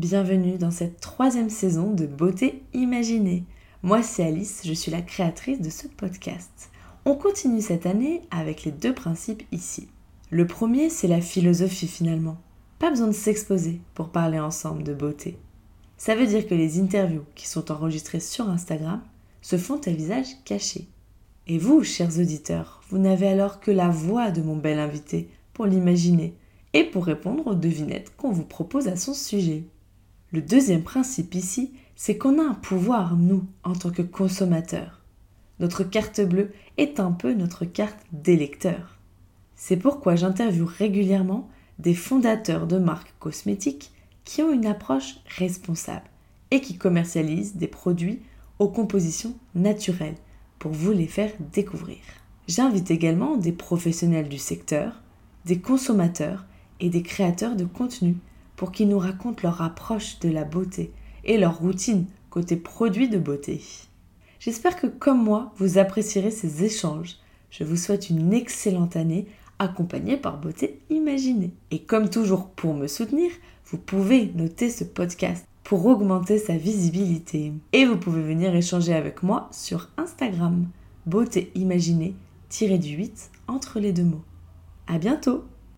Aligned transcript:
bienvenue 0.00 0.56
dans 0.56 0.70
cette 0.70 0.98
troisième 0.98 1.50
saison 1.50 1.92
de 1.92 2.06
Beauté 2.06 2.62
Imaginée. 2.72 3.44
Moi 3.82 4.02
c'est 4.02 4.24
Alice, 4.24 4.62
je 4.64 4.72
suis 4.72 4.90
la 4.90 5.02
créatrice 5.02 5.60
de 5.60 5.68
ce 5.68 5.88
podcast. 5.88 6.70
On 7.04 7.14
continue 7.14 7.60
cette 7.60 7.84
année 7.84 8.22
avec 8.30 8.64
les 8.64 8.70
deux 8.70 8.94
principes 8.94 9.42
ici. 9.52 9.88
Le 10.30 10.46
premier 10.46 10.88
c'est 10.88 11.06
la 11.06 11.20
philosophie 11.20 11.86
finalement. 11.86 12.38
Pas 12.78 12.88
besoin 12.88 13.08
de 13.08 13.12
s'exposer 13.12 13.82
pour 13.92 14.08
parler 14.08 14.40
ensemble 14.40 14.84
de 14.84 14.94
beauté. 14.94 15.36
Ça 15.98 16.14
veut 16.14 16.26
dire 16.26 16.48
que 16.48 16.54
les 16.54 16.80
interviews 16.80 17.26
qui 17.34 17.46
sont 17.46 17.70
enregistrées 17.70 18.20
sur 18.20 18.48
Instagram 18.48 19.02
se 19.42 19.58
font 19.58 19.82
à 19.84 19.90
visage 19.90 20.28
caché. 20.46 20.88
Et 21.46 21.58
vous, 21.58 21.84
chers 21.84 22.18
auditeurs, 22.18 22.80
vous 22.88 22.96
n'avez 22.96 23.28
alors 23.28 23.60
que 23.60 23.70
la 23.70 23.90
voix 23.90 24.30
de 24.30 24.40
mon 24.40 24.56
bel 24.56 24.78
invité 24.78 25.28
pour 25.52 25.66
l'imaginer 25.66 26.32
et 26.72 26.84
pour 26.84 27.04
répondre 27.04 27.48
aux 27.48 27.54
devinettes 27.54 28.16
qu'on 28.16 28.32
vous 28.32 28.44
propose 28.44 28.88
à 28.88 28.96
son 28.96 29.12
sujet. 29.12 29.64
Le 30.32 30.42
deuxième 30.42 30.82
principe 30.82 31.34
ici, 31.34 31.72
c'est 31.96 32.16
qu'on 32.16 32.38
a 32.38 32.48
un 32.48 32.54
pouvoir, 32.54 33.16
nous, 33.16 33.44
en 33.64 33.72
tant 33.72 33.90
que 33.90 34.02
consommateurs. 34.02 35.00
Notre 35.58 35.82
carte 35.82 36.20
bleue 36.20 36.52
est 36.78 37.00
un 37.00 37.10
peu 37.10 37.34
notre 37.34 37.64
carte 37.64 37.98
d'électeur. 38.12 38.98
C'est 39.56 39.76
pourquoi 39.76 40.14
j'interviewe 40.14 40.66
régulièrement 40.66 41.48
des 41.80 41.94
fondateurs 41.94 42.66
de 42.66 42.78
marques 42.78 43.12
cosmétiques 43.18 43.92
qui 44.24 44.42
ont 44.42 44.52
une 44.52 44.66
approche 44.66 45.16
responsable 45.36 46.08
et 46.52 46.60
qui 46.60 46.78
commercialisent 46.78 47.56
des 47.56 47.66
produits 47.66 48.20
aux 48.60 48.68
compositions 48.68 49.34
naturelles 49.54 50.16
pour 50.60 50.72
vous 50.72 50.92
les 50.92 51.06
faire 51.06 51.32
découvrir. 51.52 51.98
J'invite 52.46 52.90
également 52.90 53.36
des 53.36 53.52
professionnels 53.52 54.28
du 54.28 54.38
secteur, 54.38 55.02
des 55.44 55.58
consommateurs 55.58 56.46
et 56.78 56.88
des 56.88 57.02
créateurs 57.02 57.56
de 57.56 57.64
contenu 57.64 58.16
pour 58.60 58.72
qu'ils 58.72 58.90
nous 58.90 58.98
racontent 58.98 59.40
leur 59.42 59.62
approche 59.62 60.18
de 60.18 60.28
la 60.28 60.44
beauté 60.44 60.92
et 61.24 61.38
leur 61.38 61.60
routine 61.60 62.04
côté 62.28 62.56
produits 62.56 63.08
de 63.08 63.16
beauté. 63.16 63.62
J'espère 64.38 64.76
que 64.76 64.86
comme 64.86 65.24
moi, 65.24 65.54
vous 65.56 65.78
apprécierez 65.78 66.30
ces 66.30 66.62
échanges. 66.62 67.16
Je 67.50 67.64
vous 67.64 67.78
souhaite 67.78 68.10
une 68.10 68.34
excellente 68.34 68.96
année 68.96 69.24
accompagnée 69.58 70.18
par 70.18 70.38
Beauté 70.38 70.78
Imaginée. 70.90 71.54
Et 71.70 71.78
comme 71.78 72.10
toujours 72.10 72.50
pour 72.50 72.74
me 72.74 72.86
soutenir, 72.86 73.30
vous 73.64 73.78
pouvez 73.78 74.30
noter 74.34 74.68
ce 74.68 74.84
podcast 74.84 75.46
pour 75.64 75.86
augmenter 75.86 76.36
sa 76.36 76.58
visibilité. 76.58 77.54
Et 77.72 77.86
vous 77.86 77.96
pouvez 77.96 78.22
venir 78.22 78.54
échanger 78.54 78.92
avec 78.92 79.22
moi 79.22 79.48
sur 79.52 79.88
Instagram. 79.96 80.68
Beauté 81.06 81.50
Imaginée, 81.54 82.14
tiré 82.50 82.76
du 82.76 82.90
8 82.90 83.30
entre 83.48 83.80
les 83.80 83.94
deux 83.94 84.04
mots. 84.04 84.24
À 84.86 84.98
bientôt! 84.98 85.44